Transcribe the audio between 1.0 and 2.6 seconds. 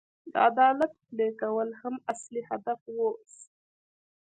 پلي کول هم اصلي